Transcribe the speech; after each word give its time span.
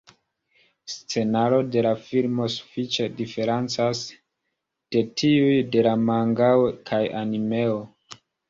Scenaro 0.93 1.59
de 1.75 1.83
la 1.87 1.91
filmo 2.05 2.47
sufiĉe 2.53 3.05
diferencas 3.21 4.03
de 4.97 5.05
tiuj 5.23 5.55
de 5.77 5.87
la 5.89 5.95
mangao 6.11 6.69
kaj 6.91 7.03
animeo. 7.25 7.81